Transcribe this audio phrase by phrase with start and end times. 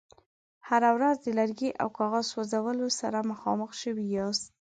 [0.67, 4.45] هره ورځ د لرګي او کاغذ سوځولو سره مخامخ شوي یاست.